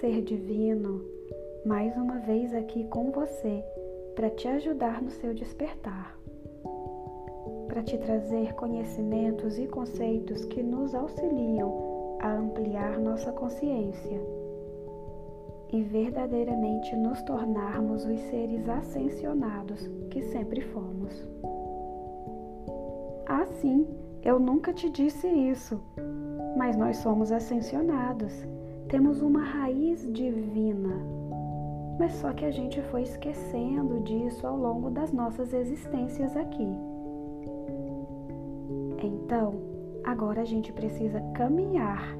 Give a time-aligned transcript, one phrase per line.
[0.00, 1.04] ser divino,
[1.66, 3.62] mais uma vez aqui com você
[4.16, 6.18] para te ajudar no seu despertar,
[7.68, 14.18] para te trazer conhecimentos e conceitos que nos auxiliam a ampliar nossa consciência
[15.70, 21.28] e verdadeiramente nos tornarmos os seres ascensionados que sempre fomos.
[23.26, 23.86] Assim,
[24.22, 25.78] eu nunca te disse isso,
[26.56, 28.32] mas nós somos ascensionados,
[28.90, 30.96] temos uma raiz divina.
[31.98, 36.68] Mas só que a gente foi esquecendo disso ao longo das nossas existências aqui.
[39.02, 39.54] Então,
[40.04, 42.16] agora a gente precisa caminhar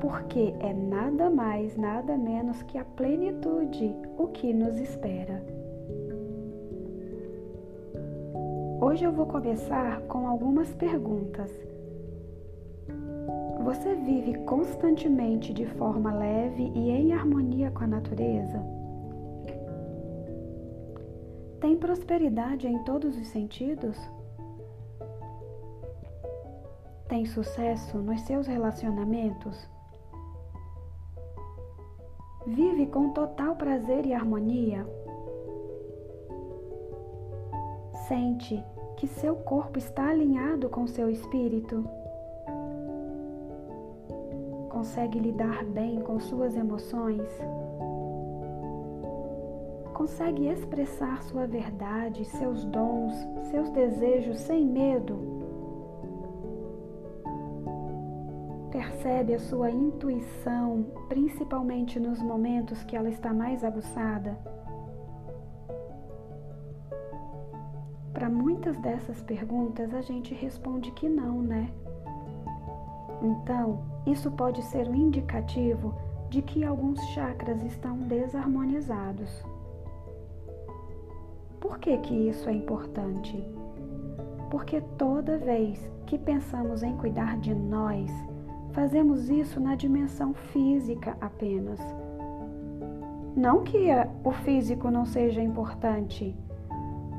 [0.00, 5.44] porque é nada mais, nada menos que a plenitude o que nos espera.
[8.80, 11.50] Hoje eu vou começar com algumas perguntas.
[13.62, 18.60] Você vive constantemente de forma leve e em harmonia com a natureza?
[21.60, 23.96] Tem prosperidade em todos os sentidos?
[27.06, 29.56] Tem sucesso nos seus relacionamentos?
[32.44, 34.84] Vive com total prazer e harmonia.
[38.08, 38.60] Sente
[38.96, 42.01] que seu corpo está alinhado com seu espírito.
[44.82, 47.30] Consegue lidar bem com suas emoções.
[49.94, 53.14] Consegue expressar sua verdade, seus dons,
[53.48, 55.16] seus desejos sem medo
[58.72, 64.36] Percebe a sua intuição, principalmente nos momentos que ela está mais aguçada?
[68.12, 71.70] Para muitas dessas perguntas a gente responde que não, né?
[73.22, 75.94] Então, isso pode ser um indicativo
[76.28, 79.44] de que alguns chakras estão desarmonizados.
[81.60, 83.46] Por que, que isso é importante?
[84.50, 88.10] Porque toda vez que pensamos em cuidar de nós,
[88.72, 91.78] fazemos isso na dimensão física apenas.
[93.36, 93.86] Não que
[94.24, 96.36] o físico não seja importante.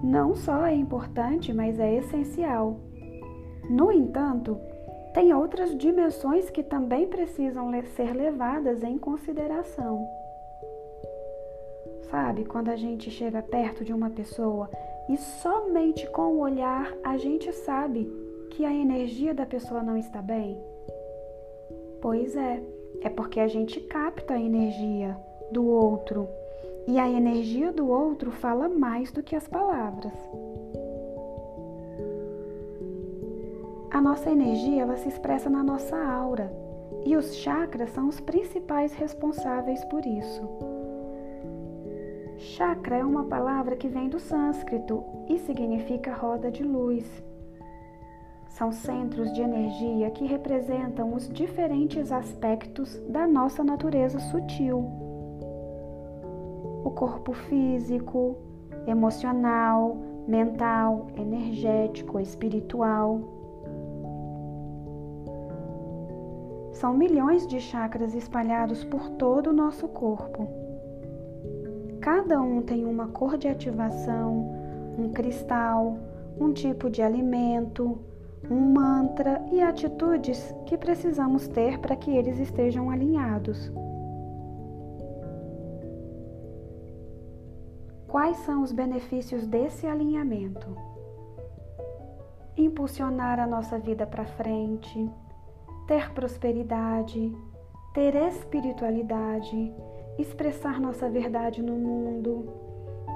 [0.04, 2.80] Não só é importante, mas é essencial.
[3.70, 4.60] No entanto,
[5.14, 10.08] tem outras dimensões que também precisam ser levadas em consideração.
[12.10, 14.70] Sabe, quando a gente chega perto de uma pessoa
[15.10, 18.12] e somente com o olhar a gente sabe
[18.52, 20.62] que a energia da pessoa não está bem?
[22.02, 22.62] Pois é,
[23.02, 25.18] é porque a gente capta a energia
[25.52, 26.28] do outro
[26.88, 30.14] e a energia do outro fala mais do que as palavras.
[34.04, 36.52] Nossa energia ela se expressa na nossa aura
[37.06, 40.42] e os chakras são os principais responsáveis por isso.
[42.38, 47.06] Chakra é uma palavra que vem do sânscrito e significa roda de luz.
[48.50, 54.80] São centros de energia que representam os diferentes aspectos da nossa natureza sutil.
[56.84, 58.36] O corpo físico,
[58.86, 59.98] emocional,
[60.28, 63.43] mental, energético, espiritual.
[66.84, 70.50] São milhões de chakras espalhados por todo o nosso corpo.
[72.02, 74.54] Cada um tem uma cor de ativação,
[75.00, 75.98] um cristal,
[76.38, 77.98] um tipo de alimento,
[78.52, 83.72] um mantra e atitudes que precisamos ter para que eles estejam alinhados.
[88.10, 90.68] Quais são os benefícios desse alinhamento?
[92.58, 95.10] Impulsionar a nossa vida para frente,
[95.88, 97.36] ter prosperidade,
[97.94, 99.74] ter espiritualidade,
[100.18, 102.48] expressar nossa verdade no mundo,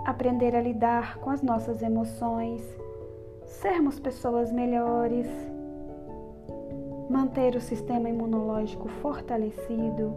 [0.06, 2.64] aprender a lidar com as nossas emoções
[3.48, 5.28] sermos pessoas melhores,
[7.10, 10.14] manter o sistema imunológico fortalecido,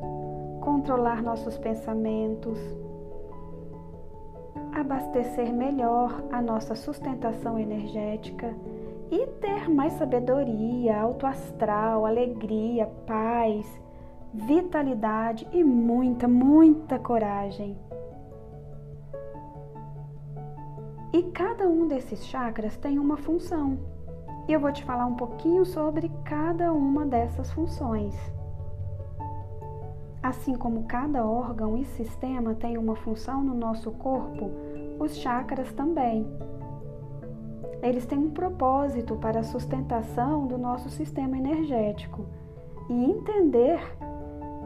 [0.60, 2.58] controlar nossos pensamentos,
[4.72, 8.54] abastecer melhor a nossa sustentação energética
[9.10, 13.66] e ter mais sabedoria, alto astral, alegria, paz,
[14.32, 17.76] vitalidade e muita, muita coragem.
[21.12, 23.78] E cada um desses chakras tem uma função.
[24.46, 28.14] E eu vou te falar um pouquinho sobre cada uma dessas funções.
[30.22, 34.50] Assim como cada órgão e sistema tem uma função no nosso corpo,
[35.00, 36.26] os chakras também.
[37.82, 42.26] Eles têm um propósito para a sustentação do nosso sistema energético.
[42.88, 43.80] E entender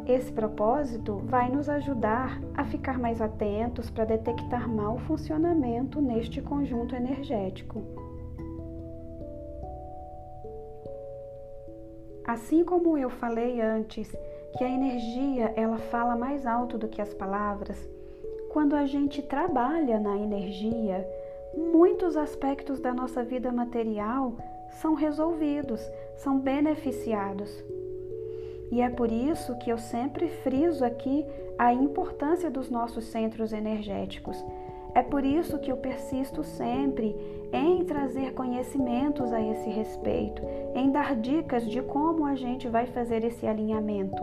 [0.06, 6.94] esse propósito vai nos ajudar a ficar mais atentos para detectar mau funcionamento neste conjunto
[6.94, 7.82] energético.
[12.26, 14.10] Assim como eu falei antes,
[14.56, 17.78] que a energia ela fala mais alto do que as palavras,
[18.50, 21.06] quando a gente trabalha na energia,
[21.56, 24.34] muitos aspectos da nossa vida material
[24.80, 25.80] são resolvidos,
[26.16, 27.64] são beneficiados.
[28.70, 31.24] E é por isso que eu sempre friso aqui
[31.58, 34.44] a importância dos nossos centros energéticos.
[34.94, 37.14] É por isso que eu persisto sempre
[37.52, 40.42] em trazer conhecimentos a esse respeito,
[40.74, 44.22] em dar dicas de como a gente vai fazer esse alinhamento.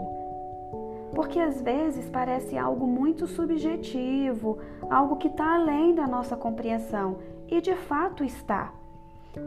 [1.14, 4.58] Porque às vezes parece algo muito subjetivo,
[4.90, 7.18] algo que está além da nossa compreensão,
[7.48, 8.74] e de fato está.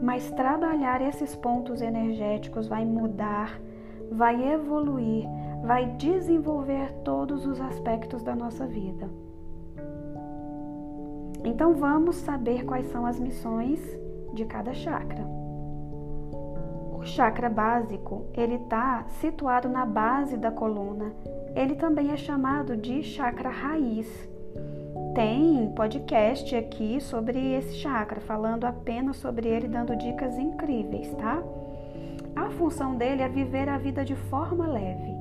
[0.01, 3.59] Mas trabalhar esses pontos energéticos vai mudar,
[4.11, 5.25] vai evoluir,
[5.63, 9.09] vai desenvolver todos os aspectos da nossa vida.
[11.43, 13.79] Então vamos saber quais são as missões
[14.33, 15.23] de cada chakra.
[16.93, 21.13] O chakra básico, ele está situado na base da coluna.
[21.55, 24.35] Ele também é chamado de chakra raiz
[25.15, 31.41] tem podcast aqui sobre esse chakra, falando apenas sobre ele, dando dicas incríveis, tá?
[32.35, 35.15] A função dele é viver a vida de forma leve,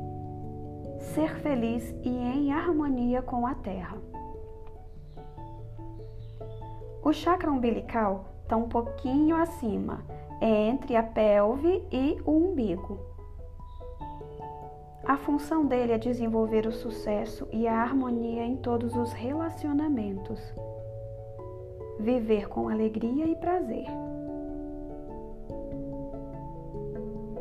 [0.98, 3.96] ser feliz e em harmonia com a terra.
[7.00, 10.04] O chakra umbilical está um pouquinho acima,
[10.40, 13.13] é entre a pelve e o umbigo.
[15.06, 20.40] A função dele é desenvolver o sucesso e a harmonia em todos os relacionamentos.
[22.00, 23.86] Viver com alegria e prazer.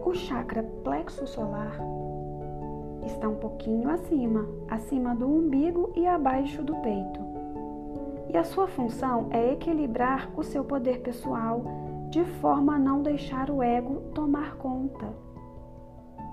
[0.06, 1.80] O chakra plexo solar
[3.06, 7.22] está um pouquinho acima, acima do umbigo e abaixo do peito.
[8.28, 11.64] E a sua função é equilibrar o seu poder pessoal
[12.10, 15.33] de forma a não deixar o ego tomar conta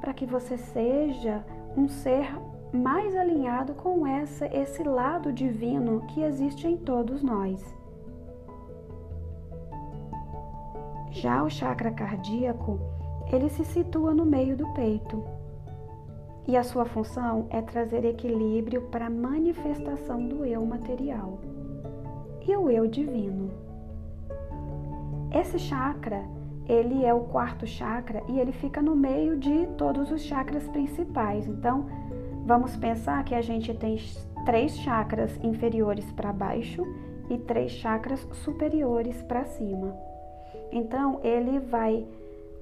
[0.01, 1.45] para que você seja
[1.77, 2.27] um ser
[2.73, 7.63] mais alinhado com essa, esse lado divino que existe em todos nós.
[11.11, 12.79] Já o chakra cardíaco,
[13.33, 15.23] ele se situa no meio do peito.
[16.47, 21.39] E a sua função é trazer equilíbrio para a manifestação do eu material
[22.47, 23.51] e o eu divino.
[25.33, 26.25] Esse chakra
[26.71, 31.49] ele é o quarto chakra e ele fica no meio de todos os chakras principais.
[31.49, 31.87] Então,
[32.47, 33.99] vamos pensar que a gente tem
[34.47, 36.87] três chakras inferiores para baixo
[37.29, 39.97] e três chakras superiores para cima.
[40.71, 42.07] Então, ele vai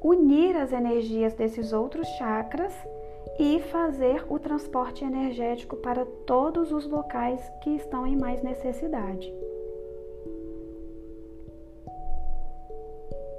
[0.03, 2.73] unir as energias desses outros chakras
[3.39, 9.31] e fazer o transporte energético para todos os locais que estão em mais necessidade.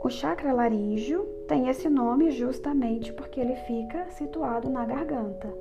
[0.10, 5.54] O chakra laríngeo tem esse nome justamente porque ele fica situado na garganta.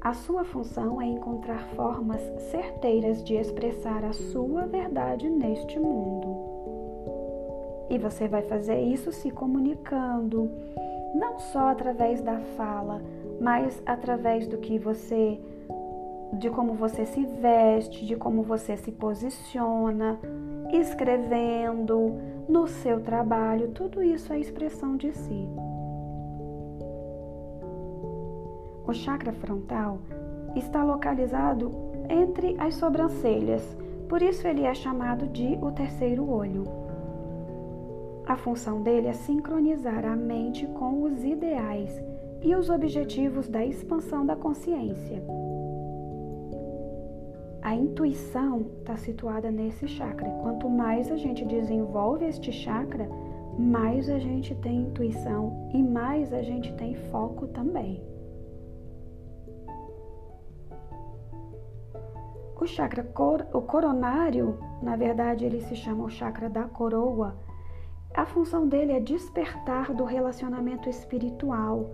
[0.00, 6.38] A sua função é encontrar formas certeiras de expressar a sua verdade neste mundo.
[7.90, 10.50] E você vai fazer isso se comunicando,
[11.14, 13.02] não só através da fala,
[13.38, 15.38] mas através do que você
[16.32, 20.18] de como você se veste, de como você se posiciona,
[20.76, 22.14] escrevendo,
[22.48, 25.48] no seu trabalho, tudo isso é expressão de si.
[28.86, 29.98] O chakra frontal
[30.54, 31.70] está localizado
[32.08, 33.76] entre as sobrancelhas,
[34.08, 36.64] por isso ele é chamado de o terceiro olho.
[38.26, 42.02] A função dele é sincronizar a mente com os ideais
[42.42, 45.22] e os objetivos da expansão da consciência.
[47.64, 50.28] A intuição está situada nesse chakra.
[50.42, 53.08] Quanto mais a gente desenvolve este chakra,
[53.58, 58.04] mais a gente tem intuição e mais a gente tem foco também.
[62.60, 67.34] O chakra cor, o coronário, na verdade, ele se chama o chakra da coroa.
[68.14, 71.90] A função dele é despertar do relacionamento espiritual,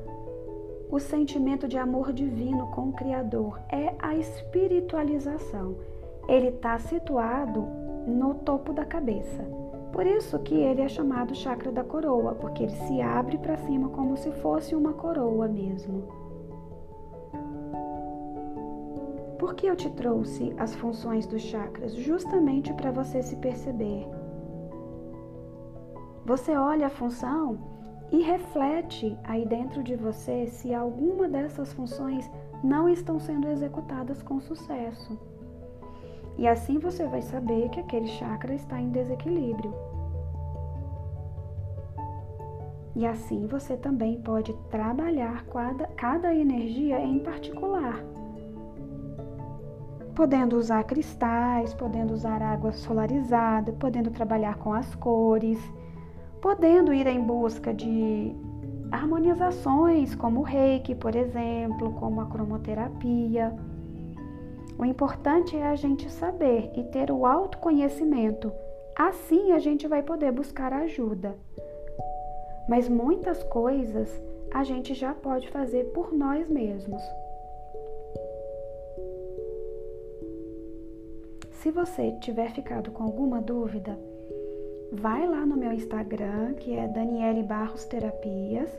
[0.90, 5.76] o sentimento de amor divino com o Criador, é a espiritualização.
[6.28, 7.62] Ele está situado
[8.06, 9.44] no topo da cabeça.
[9.92, 13.88] Por isso que ele é chamado chakra da coroa, porque ele se abre para cima
[13.90, 16.08] como se fosse uma coroa mesmo.
[19.38, 21.94] Por que eu te trouxe as funções dos chakras?
[21.94, 24.06] Justamente para você se perceber.
[26.24, 27.58] Você olha a função
[28.12, 32.28] e reflete aí dentro de você se alguma dessas funções
[32.62, 35.18] não estão sendo executadas com sucesso.
[36.36, 39.72] E assim você vai saber que aquele chakra está em desequilíbrio.
[42.96, 48.04] E assim você também pode trabalhar cada, cada energia em particular.
[50.14, 55.58] Podendo usar cristais, podendo usar água solarizada, podendo trabalhar com as cores
[56.40, 58.34] podendo ir em busca de
[58.90, 63.54] harmonizações como o reiki, por exemplo, como a cromoterapia.
[64.78, 68.52] O importante é a gente saber e ter o autoconhecimento.
[68.96, 71.36] Assim a gente vai poder buscar ajuda.
[72.68, 74.10] Mas muitas coisas
[74.52, 77.02] a gente já pode fazer por nós mesmos.
[81.52, 83.98] Se você tiver ficado com alguma dúvida,
[84.92, 88.70] vai lá no meu Instagram, que é Daniele Barros Terapias,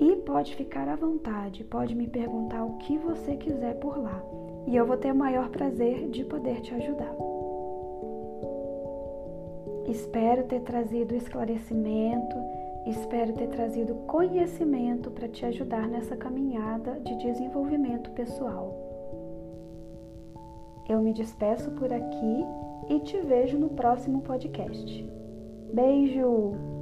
[0.00, 4.22] e pode ficar à vontade, pode me perguntar o que você quiser por lá.
[4.66, 7.14] E eu vou ter o maior prazer de poder te ajudar.
[9.88, 12.36] Espero ter trazido esclarecimento,
[12.86, 18.74] espero ter trazido conhecimento para te ajudar nessa caminhada de desenvolvimento pessoal.
[20.88, 22.44] Eu me despeço por aqui
[22.88, 25.15] e te vejo no próximo podcast.
[25.72, 26.75] Beijo!